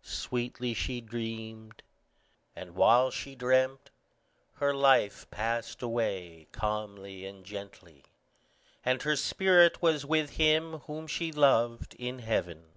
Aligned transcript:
Sweetly 0.00 0.72
she 0.72 1.02
dreamed, 1.02 1.82
and 2.56 2.74
while 2.74 3.10
she 3.10 3.34
dreamt, 3.34 3.90
her 4.54 4.72
life 4.72 5.30
passed 5.30 5.82
away 5.82 6.46
calmly 6.52 7.26
and 7.26 7.44
gently, 7.44 8.02
and 8.82 9.02
her 9.02 9.14
spirit 9.14 9.82
was 9.82 10.06
with 10.06 10.36
him 10.36 10.78
whom 10.86 11.06
she 11.06 11.30
loved, 11.32 11.92
in 11.98 12.20
heaven. 12.20 12.72